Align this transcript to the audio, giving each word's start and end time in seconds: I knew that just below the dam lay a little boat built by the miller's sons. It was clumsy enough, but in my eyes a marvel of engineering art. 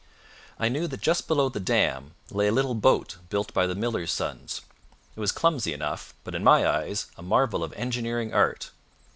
I 0.57 0.67
knew 0.67 0.87
that 0.87 0.99
just 1.01 1.27
below 1.27 1.47
the 1.49 1.59
dam 1.59 2.15
lay 2.31 2.47
a 2.47 2.51
little 2.51 2.73
boat 2.73 3.17
built 3.29 3.53
by 3.53 3.67
the 3.67 3.75
miller's 3.75 4.11
sons. 4.11 4.61
It 5.15 5.19
was 5.19 5.31
clumsy 5.31 5.73
enough, 5.73 6.15
but 6.23 6.33
in 6.33 6.43
my 6.43 6.67
eyes 6.67 7.05
a 7.17 7.21
marvel 7.21 7.63
of 7.63 7.71
engineering 7.73 8.33
art. 8.33 8.71